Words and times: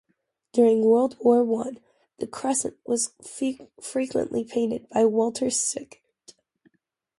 During 0.51 0.81
World 0.83 1.15
War 1.19 1.43
One 1.43 1.79
the 2.17 2.25
crescent 2.25 2.75
was 2.87 3.11
frequently 3.79 4.43
painted 4.43 4.89
by 4.89 5.05
Walter 5.05 5.51
Sickert. 5.51 6.33